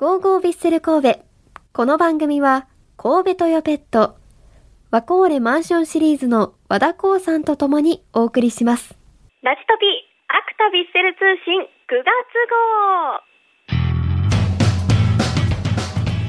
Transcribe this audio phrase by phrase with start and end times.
[0.00, 1.20] ゴーゴービッセル神戸。
[1.74, 2.66] この番組は、
[2.96, 4.16] 神戸トヨペット、
[4.90, 8.96] ワコーレマンションシリーズの和田光さんと共にお送りします。
[9.42, 9.84] ラジトピ
[10.28, 12.08] アクタビッセル通信9月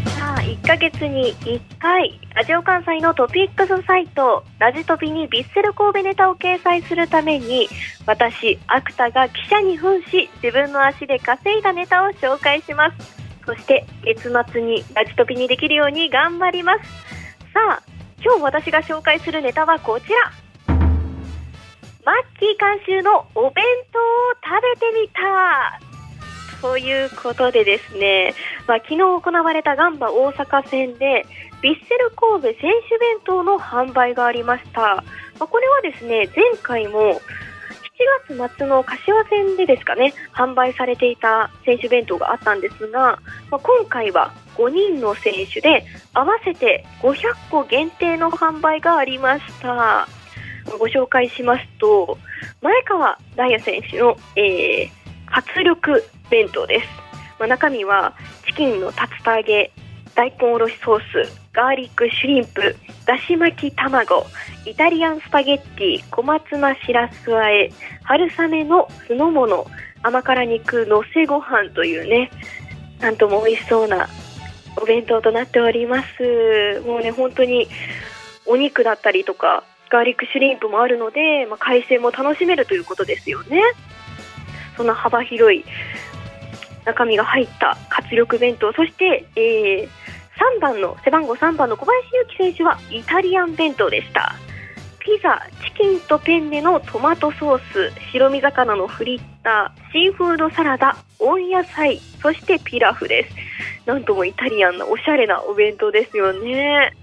[0.03, 7.69] 号さあ1ヶ月に1回ラジオ関西のトピックスサイトラジトピにビッセル神戸ネタを掲載するために
[8.05, 13.20] 私アクタが記者に扮し自分の足で稼いだネタを紹介します
[13.51, 16.89] そして月末にラジトピにできるように頑張ります。
[17.53, 17.83] さあ
[18.23, 20.31] 今日私が紹介するネタはこちら。
[22.05, 24.03] マッキー監修のお弁当を
[24.41, 26.61] 食べてみた。
[26.61, 28.33] ということでですね、
[28.67, 31.25] まあ、昨日行われたガンバ大阪戦で
[31.61, 35.03] ビッセル神戸選手弁当の販売がありました、ま
[35.41, 37.19] あ、これはですね前回も
[38.27, 43.19] 7月末の柏戦でですかね販売されていた選手弁当があったんですが、
[43.49, 47.15] まあ、今回は5人の選手で合わせて500
[47.49, 50.07] 個限定の販売がありました。
[50.77, 52.17] ご紹介しますと
[52.61, 54.89] 前川大也選手の、えー、
[55.25, 56.87] 活力弁当です、
[57.39, 59.71] まあ、中身はチキンの竜田揚げ
[60.15, 64.25] 大根おろしソースガーリックシュリンプだし巻き卵
[64.65, 67.71] イタリアンスパゲッティ小松菜しらすあえ
[68.03, 69.65] 春雨の酢の物
[70.03, 72.31] 甘辛肉のせご飯というね
[72.99, 74.07] なんとも美味しそうな
[74.81, 77.67] お弁当となっておりますもうね本当に
[78.45, 83.61] お肉だったりとかガーリックシュリンプもあるので、まあ、海鮮も楽しめるということですよね。
[84.77, 85.65] そんな幅広い
[86.85, 87.77] 中身が入った
[88.11, 89.87] 活力弁当、そして、えー、
[90.57, 94.35] 3番の背番号3番の小林祐希選手はイタリアン弁当でした。
[94.99, 103.35] ピザ、チキンとペンネのトマトソース、白身魚のフリッター、シーフードサラダ、温野菜、そしてピラフです。
[103.85, 106.93] なんともイタリアンなおしゃれなお弁当ですよね。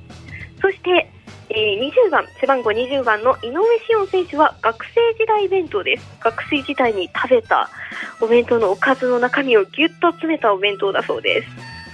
[0.61, 1.11] そして、
[1.51, 7.71] えー、20番背番号20番の井上志音選手は学生時代弁当です学生時代に食べた
[8.21, 11.49] お弁当のおかずの中身をぎゅっと詰めたお弁当だそうです。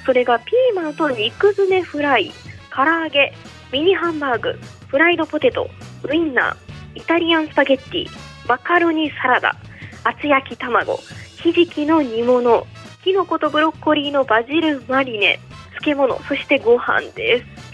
[0.05, 2.33] それがピーマンと肉詰めフライ
[2.75, 3.33] 唐揚げ
[3.73, 4.59] ミニハンバーグ
[4.89, 5.69] フライドポテト
[6.03, 8.09] ウインナーイタリアンスパゲッティ
[8.47, 9.57] マカロニサラダ
[10.05, 10.99] 厚焼き卵
[11.43, 12.67] ひじきの煮物
[13.03, 15.41] きのことブロッコリーのバジルマリネ
[15.83, 17.65] 漬物そしてご飯です。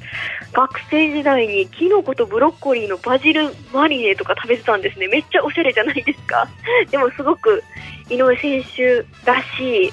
[0.52, 5.06] 学生時代にキノコとブロッコリーのバジルマリネとか食べてたんですね。
[5.06, 6.48] めっちゃおしゃれじゃないですか。
[6.90, 7.62] でもすごく
[8.10, 9.92] 井上選手らしい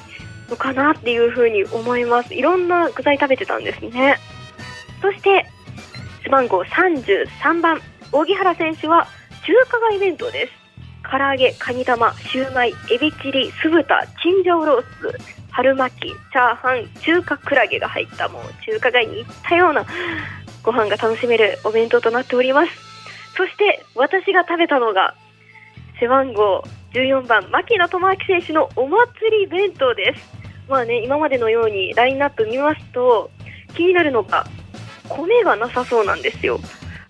[0.49, 2.33] のかなっていうふうに思います。
[2.33, 4.17] いろんな具材食べてたんですね。
[5.01, 5.45] そして
[6.23, 7.79] 背番号33番
[8.11, 9.07] 荻原選手は
[9.45, 10.53] 中華街弁当です。
[11.09, 15.17] 唐揚げカニ玉シューマイエビチリ酢豚チンジャオロース
[15.51, 19.85] 春巻きチャーハン中華クラゲが入ったもう中華街に行ったような
[20.63, 22.71] ご飯が楽しめるお弁当となっております。
[23.37, 25.15] そして私が食べたのが
[25.99, 29.09] 背番号14番牧野智明選手のお祭
[29.39, 30.37] り弁当です。
[30.69, 33.29] まあね今までのようにラインナップ見ますと
[33.75, 34.45] 気になるのが
[35.07, 36.59] 米がなさそうなんですよ。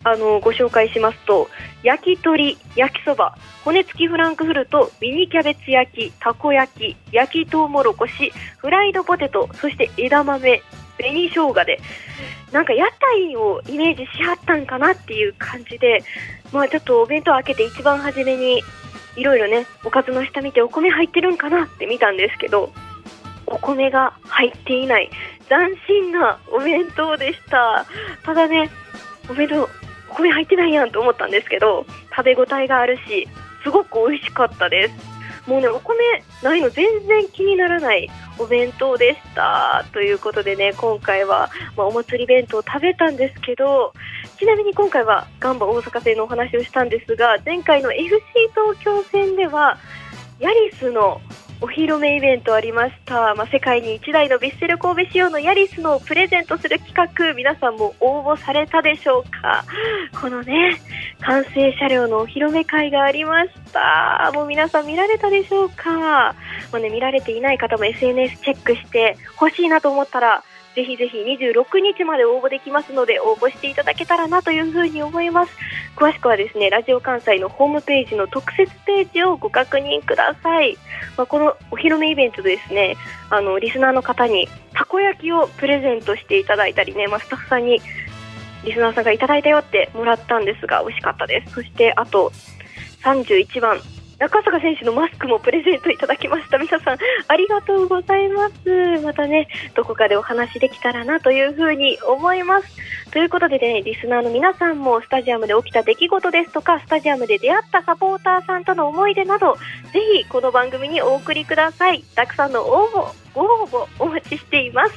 [0.04, 1.50] あのご紹介しますと
[1.84, 10.62] 焼き鳥焼きそば骨付きフランクフルトミニキャベツ焼きたこ焼き焼きとうもろこしフライドポテトそして枝豆
[10.98, 11.80] 紅生姜で。
[12.52, 16.02] なんか屋台をイメージしはったんかなっていう感じで、
[16.52, 18.62] まあ、ちょっとお弁当開けて一番初めに
[19.18, 22.72] いろいろねおかずの下見てお米入ってるんかなって見たんですけど
[23.48, 25.10] お米が入っていない
[25.50, 27.86] 斬新なお弁当でした。
[28.24, 28.70] ただね
[29.30, 31.86] お弁当お米入ってないやんと思ったんですけど
[32.16, 33.28] 食べ応えがあるし
[33.64, 35.50] すごく美味しかったです。
[35.50, 35.96] もうねお米
[36.44, 39.86] ないの全然気にならないお弁当でした。
[39.94, 43.94] ということでね今回は、まあ、お祭り弁当を食べたんですけど
[44.38, 48.22] ちなみに今回はガンバ大阪戦のお話をしたんですが前回の FC
[48.52, 49.78] 東京戦では
[50.40, 51.22] ヤリスの
[51.60, 59.66] お披露目イベントありました、まあ、世界に1台のヴィッセル神戸仕様のヤリスのプレゼントする企画皆さんも応募されたでしょうか。
[60.22, 60.80] このね
[61.22, 64.32] 完成車両のお披露目会がありました。
[64.36, 66.36] もう皆さん見られたでしょうか、
[66.72, 70.44] まあね、見られていない方も SNS チェックしてほしいなと思ったら
[70.76, 75.52] ぜひぜひ26日まで応募できますので応募していただけたらなというふうに思います。
[75.96, 80.78] 詳しくはですねラジオ関西のホームページの特設ページをご確認ください、
[81.18, 82.96] まあ、このお披露目イベントでですね
[83.32, 87.82] あのリスナーの方にたこ焼きをプレゼントしていただいたりね、まあ、スタッフさんに
[88.64, 91.54] リスナーさんがいただいたよってもらったんですが美味しかったです。
[91.54, 92.32] そしてあと
[93.04, 93.80] 31番
[94.20, 96.58] 中坂選手のマスクもプレゼントいただきました。
[96.58, 96.98] 皆さん、
[97.28, 99.02] ありがとうございます。
[99.04, 102.68] またね、どこかでお話できたらなというふうに思います。
[103.12, 109.56] ということでね、リスナーの皆さんもスタジアムで起きた出来事ですとか、スタジアムで出会ったサポーターさんとの思い出など、
[109.94, 112.04] ぜひこの番組にお送りください。
[112.16, 114.94] たくさんの応募、ご応募お待ちしています。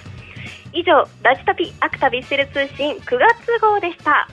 [0.72, 4.28] 以上、ラジタピアクタビッセル通信9月号でした。